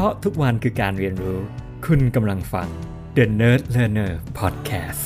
[0.00, 1.38] พราะทุกวันคือการเรียนรู้
[1.86, 2.68] คุณกำลังฟัง
[3.16, 5.04] The Nerd Learner Podcast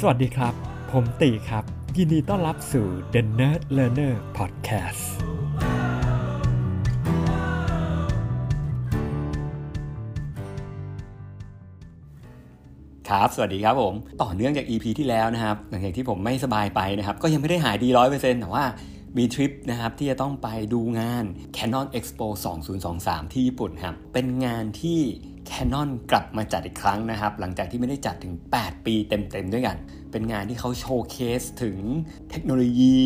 [0.00, 0.54] สวัสดีครับ
[0.92, 1.64] ผมตีครับ
[1.96, 5.02] ยินดีต้อนรับสู่ The Nerd Learner Podcast
[13.08, 18.64] ครับ สวัสดีครับผม ต่อเนื่องจาก EP ที่แล้วนะครับ หลังจากที่ผมไม่สบายไปนะครับ ก็ยังไม่ได้หายดีร้อยเปอร์เซ็นต์แต่ว่า
[19.16, 21.24] มีทริปนะครับที่จะต้องไปดูงาน
[21.56, 22.26] Canon Expo
[22.80, 25.00] 2023 ที่ญี่ปุ่นครับ เป็นงานที่
[25.50, 29.76] Canon กลับมาจัดอีกครั้งนะครับ หลังจากที่ไม่ได้จัดถึง 8 ปีเต็มๆด้วยกัน
[30.16, 31.78] เป็นงานที่เขา showcase ถึง
[32.30, 32.98] เทคโนโลยี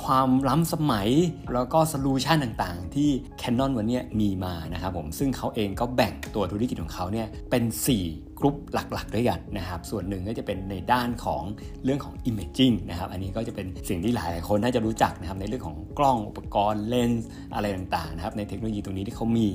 [0.00, 1.08] ความล้ำสมัย
[1.54, 11.42] แล้วก็ solution ต่างๆ ที่ Canon วันนี้มีมานะครับผมซึ่งเขาเองก็แบ่งตัวธุรกิจของเขาเนี่ยเป็น 4 กลุ่มหลักๆ ด้วยกันนะครับ ส่วนหนึ่งก็จะเป็นในด้านของ
[11.84, 19.46] เรื่องของ Imaging นะครับอันนี้ก็จะเป็นสิ่งที่หลายๆคนน่าจะรู้จักนะครับในเรื่องของกล้องอุปกรณ์เลนส์อะไรต่างๆนะครับในเทคโนโลยีตรงนี้ที่เขามี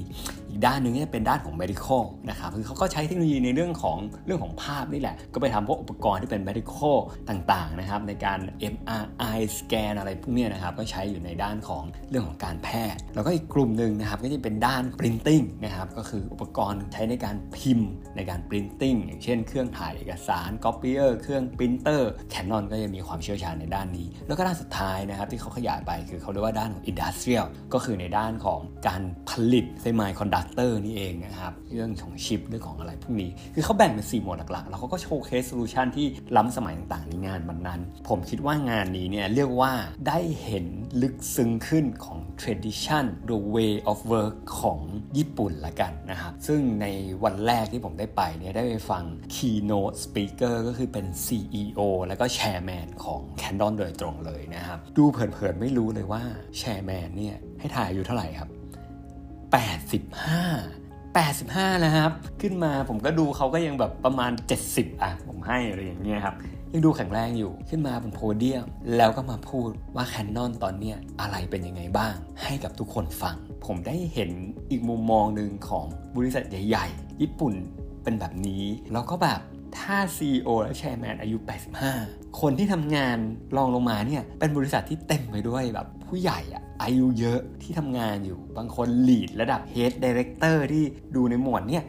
[0.49, 6.92] อีกด้านหนึ่งก็จะเป็นด้านของ medical นะครับคือเขาก็ใช้เทคโนโลยีในเรื่องของเรื่องของภาพนี่แหละก็ไปทำพวกอุปกรณ์ที่เป็น medical
[7.29, 8.39] ต่างๆนะครับในการ
[8.73, 22.01] MRI สแกนอะไรพวกนี้นะครับก็ใช้อยู่ในด้านของเรื่องของการแพทย์ แล้วก็อีกกลุ่มหนึ่งนะครับก็จะเป็นด้าน printing นะครับก็คืออุปกรณ์ใช้ในการพิมพ์ในการ printing อย่างเช่นเครื่องถ่ายเอกสาร copier เครื่อง printer
[22.33, 39.73] Canon ก็จะมีความเชี่ยวชาญในด้านนี้ แล้วก็ด้านสุดท้ายนะครับที่เขาขยายไปคือเขาเรียกว่าด้านของ industrial ก็คือในด้านของการผลิต semiconductor นี่เองนะครับเรื่องของชิปเรื่องของอะไรพวกนี้ คือเขาแบ่งเป็น 4 หมวดหลักๆ แล้วเขาก็ showcase solution ที่ล้ำสมัยต่างๆในงานวันนั้น ผมคิดว่างานนี้เนี่ยเรียกว่า
[40.07, 40.65] ได้เห็น
[41.01, 44.79] ลึกซึ้งขึ้นของ tradition the way of work ของ
[45.17, 46.87] ญี่ปุ่นละกันนะครับซึ่งใน
[47.23, 49.03] วันแรกที่ผมได้ไปเนี่ยได้ไปฟัง
[49.35, 56.23] keynote speaker ก็คือเป็น CEO แล้วก็ chairman ของ Canon โดยตรงเลยนะครับ ดูเผินๆไม่รู้เลยว่า
[56.59, 58.49] chairman เนี่ยให้ถ่ายอยู่เท่าไหร่ครับ
[59.53, 60.83] 85
[61.15, 64.31] 85 นะครับ ขึ้นมาผมก็ดูเขาก็ยังแบบประมาณ
[64.67, 66.35] 70 อะ ผมให้อะไรอย่างเงี้ยครับ
[66.75, 68.65] ยังดูแข็งแรงอยู่ ขึ้นมาบนโพเดียม
[68.97, 72.13] แล้วก็มาพูดว่าแคนนอนตอนเนี้ยอะไรเป็นยังไงบ้าง
[72.43, 73.35] ให้กับทุกคนฟัง
[73.65, 74.31] ผมได้เห็น
[74.71, 75.85] อีกมุมมองหนึ่งของ
[76.17, 77.53] บริษัทใหญ่ ๆ ญี่ปุ่น
[78.03, 79.39] เป็นแบบนี้ แล้วก็แบบ
[79.77, 81.37] ถ้า CEO และแชร์แมนอายุ
[81.89, 83.17] 85 คนที่ทำงาน
[83.57, 90.83] รองลงมาเนี่ยเป็นบริษัทที่เต็มไปด้วยแบบผู้ใหญ่อะอายุเยอะที่ทำงานอยู่ บางคนลีดระดับ Head Director ที่
[91.15, 91.83] ดูในหมวดเนี่ย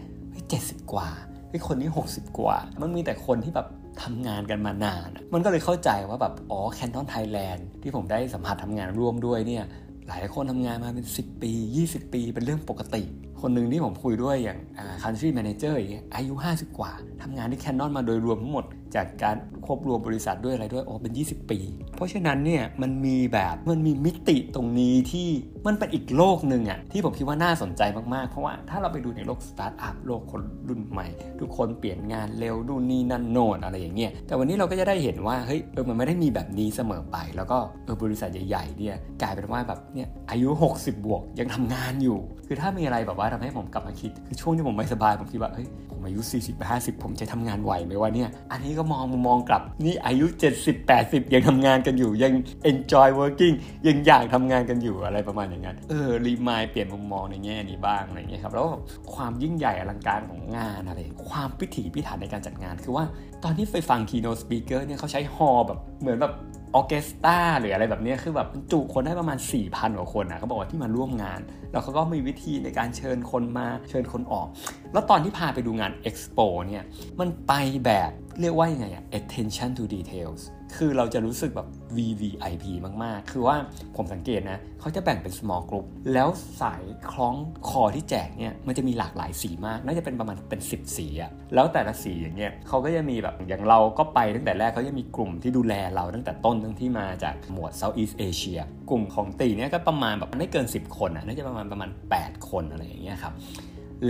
[0.48, 1.08] เจ็ดสิบกว่า
[1.50, 3.68] ไอ้คนนี้ 60 กว่า มันมีแต่คนที่แบบ
[4.02, 9.64] ทำงานกันมานาน มันก็เลยเข้าใจว่าแบบอ๋อแคนนอนไทยแลนด์ที่ผมได้สัมผัสทำงานร่วมด้วยเนี่ย
[10.08, 11.52] หลายคนทำงานมาเป็น 10 ปี
[11.84, 13.02] 20 ปี เป็นเรื่องปกติ
[13.40, 14.58] คนหนึ่งที่ผมคุยด้วยอย่าง
[15.02, 21.58] country manager อย่างเงี้ยอายุ 50 กว่าทำงานที่แคนนอนมาโดยรวมทั้งหมด จากการควบรวมบริษัทด้วยอะไรด้วยโอ้เป็น 20 ปี
[21.96, 25.28] เพราะฉะนั้นเนี่ยมันมีแบบมันมีมิติตรงนี้ที่
[25.66, 27.82] มันเป็นอีกโลกหนึ่งอะที่ผมคิดว่าน่าสนใจ
[28.14, 31.06] มากๆ เพราะว่าถ้าเราไปดูในโลกสตาร์ทอัพโลกคนรุ่นใหม่
[31.40, 50.26] ทุกคนเปลี่ยนงานเร็วดูนี่นั่นโน่นอะไรอย่างเงี้ยแต่วันนี้เราก็จะได้เห็นว่าเฮ้ยเออมันไม่ได้มีแบบนี้เสมอไป แล้วก็เออบริษัทใหญ่ๆเนี่ยกลายเป็นว่าแบบเนี่ยอายุ 60 บวกยังทำงานอยู่ คือถ้ามีอะไรแบบว่าทำให้ผมกลับมาคิด คือช่วงที่ผมไม่สบายผมคิดว่าเฮ้ยผมอายุ 40 50 ผมจะทำงานไหวไหมวะเนี่ยอันนี้ก็มองมุมมองกลับนี่อายุ
[50.60, 52.32] 70 80 ยังทำงานกันอยู่ ยัง
[52.70, 53.54] enjoy working
[53.86, 58.68] ยังอยากทำงานกันอยู่อะไรประมาณอย่างนั้นเออรีมายเปลี่ยนมุมมองในแง่นี้บ้างอะไรเงี้ยครับแล้ว
[59.14, 60.98] ความยิ่งใหญ่อลังการของงานอะไร
[61.30, 63.04] ความพิถีพิถันในการจัดงานคือว่า
[63.44, 66.34] ตอนที่ไปฟัง keynote speaker เนี่ยเขาใช้ฮอแบบเหมือนแบบ
[66.76, 71.40] ออเคสตราหรืออะไรแบบนี้คือแบบจุคนได้ประมาณ 4,000 กว่าคนนะเขาบอกว่าที่มาร่วมงาน
[71.72, 74.46] แล้วเขาก็มีวิธีในการเชิญคนมาเชิญคนออก
[74.92, 76.84] แล้วตอนที่พาไปดูงาน Expo เนี่ย
[77.20, 77.52] มันไป
[77.84, 80.40] แบบเรียกว่ายังไงอะ attention to details
[80.76, 82.64] คือเราจะรู้สึกแบบ VVIP
[83.04, 83.56] มาก ๆ คือว่า
[83.96, 86.28] ผมสังเกตนะเขาจะแบ่งเป็น small group แล้ว
[86.60, 87.34] สายคล้อง
[87.68, 101.90] คอที่แจกเนี่ยมันจะมีหลากหลายสีมาก น่าจะเป็นประมาณเป็น 10 สีอะแล้วแต่ละสีอย่างเงี้ยเขาก็จะมีแบบอย่างเราก็ไปตั้งแต่แรกเขาจะมีกลุ่มที่ดูแลเราตั้งแต่ต้นตั้งที่มาจากหมวด Southeast Asia กลุ่มของตีเนี่ยก็ประมาณแบบไม่เกิน 10 คนอะน่าจะประมาณประมาณ
[102.20, 103.34] 8 คนอะไรอย่างเงี้ยครับ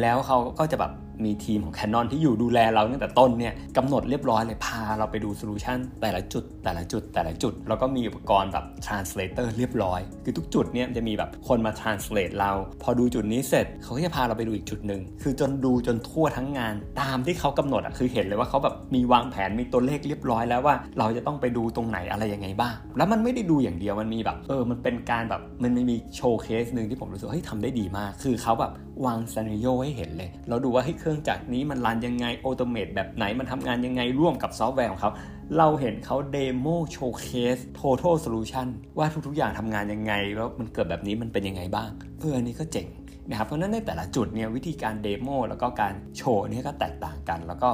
[0.00, 0.92] แล้วเขาก็จะแบบ
[1.24, 12.52] มีทีมของ Canon ที่อยู่ดูแลเราตั้งแต่ต้นเนี่ยกำหนดเรียบร้อยเลยพาเราไปดู solution แต่ละจุดแต่ละจุดแต่ละจุด แล้วก็มีอุปกรณ์แบบ translator เรียบร้อย คือทุกจุดเนี่ยจะมีแบบคนมา translate เรา
[12.82, 28.72] พอดูจุดนี้เสร็จเขาก็จะพาเราไปดูอีกจุดหนึ่งคือจนดูจนทั่วทั้งงานตามที่เขากำหนดอะคือเห็นเลยว่าเขาแบบมีวางแผนมีตัวเลขเรียบร้อยแล้วว่าเราจะต้องไปดูตรงไหนอะไรยังไงบ้าง แล้วมันไม่ได้ดูอย่างเดียวมันมีแบบเออมันเป็นการแบบมันมี showcase หนึ่งที่ผมรู้สึกเฮ้ยทำได้ดีมาก คือเขาแบบ
[29.06, 35.10] วาง scenario ให้เห็นเลย เราดูว่าเฮ้ยเครื่องจักรนี้มัน run ยังไง automate แบบไหนมันทำงานยังไงร่วมกับซอฟต์แวร์ของเขา
[35.58, 38.66] เราเห็นเขา demo showcase total solution
[38.98, 41.90] ว่าทุกๆอย่างทำงานยังไง แล้วมันเกิดแบบนี้มันเป็นยังไงบ้าง
[42.20, 42.86] เอออันนี้ก็เจ๋ง
[43.28, 47.68] นะครับเพราะนั้นในแต่ละจุดเนี่ยวิธีการ demo แล้วก็การโชว์เนี่ยก็แตกต่างกัน แล้วก็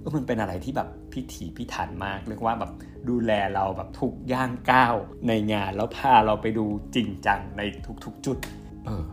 [0.00, 2.72] เออมันเป็นอะไรที่แบบพิถีพิถันมาก เรียกว่าแบบ
[3.08, 4.94] ดูแลเราแบบทุกย่างก้าว
[5.28, 7.62] ในงานแล้วพาเราไปดูจริงจังใน
[8.04, 8.38] ทุกๆ จุด
[8.86, 9.04] เออ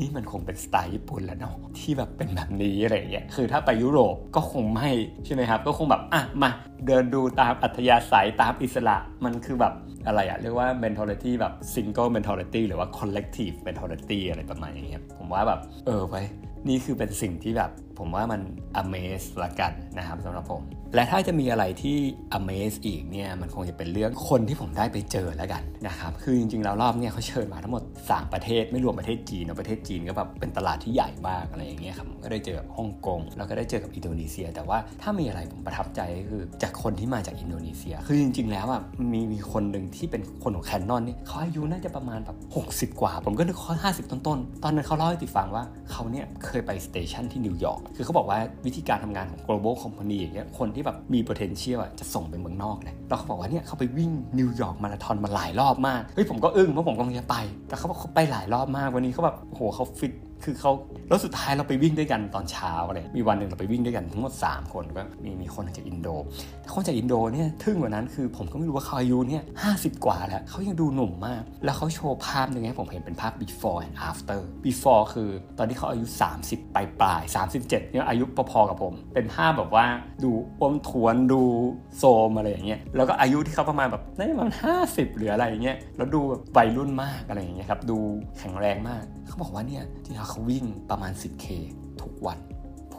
[0.00, 4.90] นี่มันคงเป็นสไตล์ญี่ปุ่นแล้วเนาะที่แบบเป็นแบบนี้อะไรเงี้ยคือถ้าไปยุโรปก็คงไม่
[5.24, 6.50] ใช่ไหมครับ ก็คงแบบอะมา
[6.86, 9.74] เดินดูตามอัธยาศัยตามอิสระมันคือแบบ
[10.06, 16.22] อะไรอะเรียกว่า mentality แบบ single mentality หรือว่า collective mentality อะไรประมาณอย่างเงี้ยผมว่าแบบเออไว้
[16.68, 18.40] นี่คือเป็นสิ่งที่แบบ ผมว่ามัน
[18.82, 20.62] amaze ละกันนะครับสำหรับผม
[20.94, 21.98] และถ้าจะมีอะไรที่
[22.38, 38.80] amaze อีกเนี่ยมันคงจะเป็นเรื่องคนที่ผมได้ไปเจอแล้วกันนะครับคือจริงๆแล้วรอบเนี่ยเขาเชิญมาทั้งหมด 3 ประเทศไม่รวมประเทศจีนนะประเทศจีนก็แบบเป็นตลาดที่ใหญ่มากอะไรอย่างเงี้ยครับก็ได้เจอกับฮ่องกงแล้วก็ได้เจอกับอินโดนีเซีย แต่ว่าถ้ามีอะไรผมประทับใจก็คือจากคนที่มาจากอินโดนีเซีย คือจริง ๆ แล้วอะ
[39.12, 42.36] มีมีคนหนึ่งที่เป็นคนของ Canon เนี่ยเขาอายุน่าจะประมาณแบบ
[42.92, 57.36] 60 กว่า ผมก็นึกเขาห้าสิบต้นๆ ตอนนั้นเขาเล่าให้ติฟังว่าเขาเนี่ยเคยไป station ที่นิวยอร์กคือเขาบอกว่าวิธีการทำงานของ global company อย่างเงี้ยคนที่แบบมี potential อะจะส่งไปเมืองนอกเลยแล้วเขาบอกว่าเนี่ยเขาไปวิ่งนิวยอร์กมาราธอนมาหลายรอบมากเฮ้ยผมก็อึ้งเพราะผมกำลังจะไป
[57.68, 60.12] แต่เขาบอกเขาไปหลายรอบมากวันนี้เขาแบบโอ้โหเขาฟิต
[60.44, 60.72] คือเขา
[61.08, 66.08] แล้วสุดท้ายเราไปวิ่งด้วยกันตอนเช้าเลยมีวันหนึ่งเราไปวิ่งด้วยกันทั้งหมด 3 คนก็มีมีคนจากอินโด
[66.62, 69.70] แต่คนจากอินโดเนี่ยทึ่งกว่านั้นคือผมก็ไม่รู้ว่าเขาอายุเนี่ยห้
[70.04, 76.04] กว่าแล้วเขายังดูหนุ่มมาก แล้วเขาโชว์ภาพหนึ่งให้ผมเห็นเป็นภาพ before and after before คือตอนที่เขาอายุ
[76.40, 79.86] 30 ปลายปลาย37เนี่ยอายุพอๆกับผม เป็นภาพแบบว่า
[80.24, 80.30] ดู
[80.60, 81.42] อ้วมทวนดู
[81.98, 84.52] โซมอะไรอย่างเงี้ยแล้วก็อายุที่เขาประมาณแบบน่าจะประมาณ
[84.84, 87.98] 50หรืออะไรอย่างเงี้ยแล้วดูแบบวัยรุ่นมากอะไรอย่างเงี้ยครับดู
[88.38, 91.46] แข็งแรงมากเขาบอกว่าเนี่ยจริงๆเขาวิ่งประมาณ 10K
[92.02, 92.38] ทุกวัน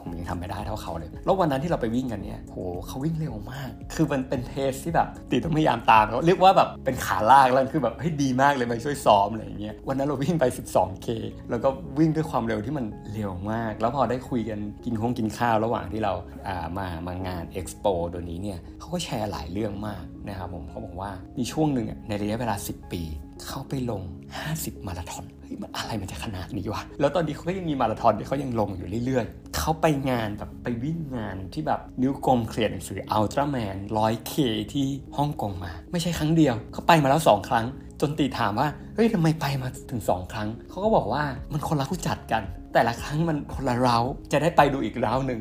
[0.04, 2.56] ผมยังทำไม่ได้เท่าเขาเลย แล้ววันนั้นที่เราไปวิ่งกันเนี่ย โห
[2.86, 11.08] เขาวิ่งเร็วมาก คือมันเป็นเพสที่แบบตีต้องพยายามตามเขาเรียกว่าแบบเป็นขาลากแล้วคือแบบเฮ้ยดีมากเลยมาช่วยซ้อมอะไรอย่างเงี้ย วันนั้นเราวิ่งไป 12K
[11.50, 11.68] แล้วก็
[11.98, 16.12] วิ่งด้วยความเร็วที่มันเร็วมาก แล้วพอได้คุยกันกินคงกินข้าวระหว่างที่เรา
[16.48, 23.02] อ่ามามางานเอ็กซ์โปตัวนี้เนี่ยเขาก็แชร์หลายเรื่องมากนะครับผมเขาบอกว่ามีช่วงหนึ่งในระยะเวลา 10 ปี
[23.46, 24.02] เขาไปลง
[24.44, 25.26] 50 มาราธอน
[25.62, 34.32] มันอะไรมันจะขนาดนี้วะ แล้วตอนนี้เขาก็ยังมีมาราธอนที่เขายังลงอยู่เรื่อยๆ เขาไปงานแบบไปวิ่งงานที่แบบนิ้วกลมเคลียร์หนังสืออัลตร้าแมนร้อยเค
[34.72, 34.86] ที่
[35.16, 37.66] ฮ่องกงมา ไม่ใช่ครั้งเดียว เขาไปมาแล้ว 2 ครั้ง
[38.00, 42.42] จนตีถามว่า เฮ้ยทำไมไปมาถึง 2 ครั้ง เขาก็บอกว่ามันคนละผู้จัดกัน
[42.74, 43.98] แต่ละครั้งมันคนละเรา
[44.32, 45.40] จะได้ไปดูอีกเราหนึ่ง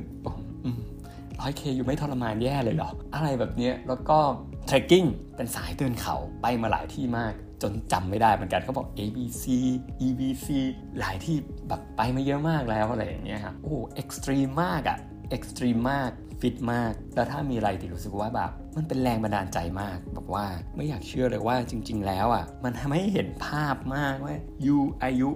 [1.39, 4.17] ร้อย K อยู่ไม่ทรมานแย่เลยเหรอ อะไรแบบนี้แล้วก็
[4.67, 9.43] trekking เป็นสายเดินเขาไปมาหลายที่มาก จนจำไม่ได้เหมือนกันเขาบอก ABC
[10.05, 10.47] EBC
[10.99, 11.35] หลายที่
[11.67, 14.97] แบบไปมาเยอะมากแล้วอะไรอย่างเงี้ยครับโอ้ extreme มากอะ
[15.29, 16.11] extreme มาก
[16.41, 20.45] ฟิตมาก แล้วถ้ามีอะไรที่รู้สึกว่าแบบมันเป็นแรงบันดาลใจมาก แบบว่า
[20.75, 24.35] ไม่อยากเชื่อเลยว่าจริง ๆ แล้วอะมันทำให้เห็นภาพมากว่า
[24.65, 25.29] ยูอายุ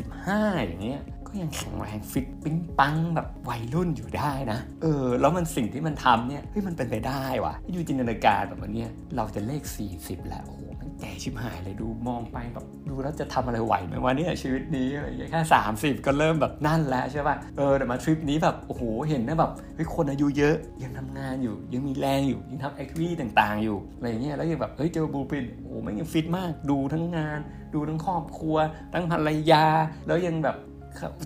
[0.00, 8.86] 55 อย่างเงี้ยก็ยังแข็งแรงฟิตปิ๊งปังแบบวัยรุ่นอยู่ได้นะ เออ แล้วมันสิ่งที่มันทำเนี่ยเฮ้ยมันเป็นไปได้วะอยู่จินตนาการแบบนี้
[9.16, 9.62] เราจะเลข
[9.96, 10.64] 40 แล้วโอ้โห
[11.00, 15.40] แก่ชิบหายเลยดูมองไปแบบดูแล้วจะทำอะไรไหวไหมวะเนี่ยชีวิตนี้อะไรอย่างเงี้ยแค่
[15.74, 27.38] 30ก็เริ่มแบบนั่นแล้วใช่ป่ะเออแต่มาทริปนี้แบบโอ้โหเห็นนะแบบเฮ้ยคนอายุเยอะยังทำงานอยู่ ยังมีแรงอยู่ยังทำ activity ต่างๆ อยู่อะไรอย่างเงี้ยแล้วยังแบบเฮ้ยเจอบูปินโอ้โหไม่ยังฟิตมากดูทั้งงาน
[27.74, 28.56] ดูทั้งครอบครัว
[28.92, 29.64] ทั้งภรรยา
[30.06, 30.56] แล้วยังแบบ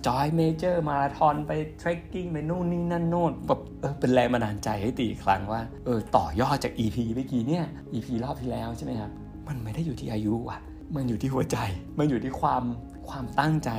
[0.07, 9.11] join major มาราธอนไป trekking ไปนู่นนี่นั่นโน่นแบบเออเป็นแรงบันดาลใจให้ตีครั้งว่าเออต่อยอดจาก EP เมื่อกี้เนี่ย EP รอบที่แล้วใช่ไหมครับ
[9.49, 10.57] มันไม่ได้อยู่ที่อายุว่ะ
[10.95, 11.57] มันอยู่ที่หัวใจ
[11.99, 12.63] มันอยู่ที่ความ
[13.09, 13.71] ความตั้งใจ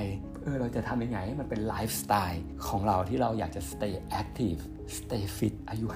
[0.42, 4.60] เออเราจะทำยังไงให้มันเป็นไลฟ์สไตล์ของเราที่เราอยากจะ stay active
[4.98, 5.86] stay fit อายุ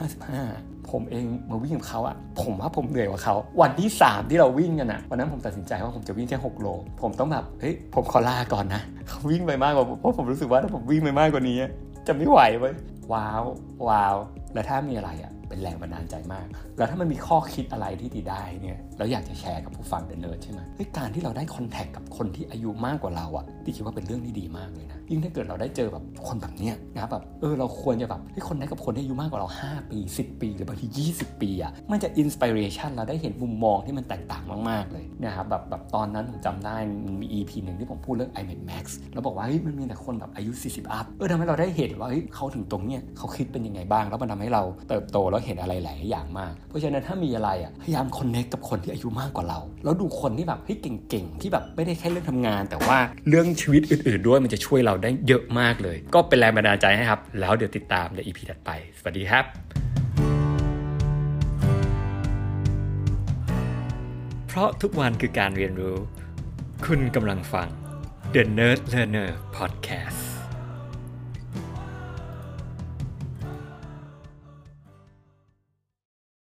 [0.40, 6.68] 55 ผมเองมาวิ่งกับเขาอะผมว่าผมเหนื่อยกว่าเขา วันที่ 3 ที่เราวิ่งกันอะวันนั้นผมตัดสินใจว่าผมจะวิ่งแค่ 6 โล
[7.02, 11.58] ผมต้องแบบ เฮ้ย ผมขอลาก่อนนะ เขาวิ่งไปมากกว่าเพราะผมรู้สึกว่าถ้าผมวิ่งไปมากกว่านี้
[12.06, 12.74] จะไม่ไหวเว้ย
[13.12, 13.42] ว้าว
[13.88, 14.14] ว้าว
[14.54, 16.46] แล้วถ้ามีอะไรอะ เป็นแรงบันดาลใจมาก
[16.78, 20.60] แล้วถ้ามันมีข้อคิดอะไรที่ดีได้เนี่ยเราอยากจะแชร์กับผู้ฟังเดินเนิร์ดใช่ไหม
[20.98, 36.76] การที่เราได้ contact กับคนที่อายุมากกว่าเราอะที่คิดว่าเป็นเรื่องที่ดีมากเลยนะยิ่งถ้าเกิดเราได้เจอแบบคนแบบเนี้ยนะแบบเออเราควรจะแบบให้คนได้กับคนที่อายุมากกว่าเรา 5 ปี 10 ปี หรือบางที 20 ปีอะมันจะอินสปิเรชันเราได้เห็นมุมมองที่มันแตกต่างมาก ๆ เลยนะครับแบบแบบตอนนั้นผมจำได้
[37.20, 52.96] มี EP หนึ่งที่ผมพูดเรื่อง iMac Max แล้วบอกว่าเฮ้ยมันมีแต่คนแบบอายุ 40 อัพเออทำให้เราได้เห็นว่าเฮ้ยเขาถึงตรงเนี้ยเขาคิดเป็นยังไงบ้าง แล้วมันทำให้เราเติบโตแล้วเห็นอะไรหลายอย่างมาก เพราะฉะนั้นถ้ามีอะไรอะพยายามคอนเนคกับคนที่อายุมากกว่าเรา แล้วดูคนที่แบบเฮ้ยเก่งๆที่แบบไม่ได้แค่เรื่องทำงาน แต่ว่า
[53.28, 59.44] เรื่องชีวิตอื่น ๆ ด้วยมันจะช่วยเราเราได้เยอะมากเลย ก็เป็นแรงบันดาลใจให้ครับ แล้วเดี๋ยวติดตามใน EP ถัดไป สวัสดีครับ
[64.46, 65.96] เพราะทุกวันคือการเรียนรู้
[66.86, 67.68] คุณกำลังฟัง
[68.34, 70.23] The Nerd Learner Podcast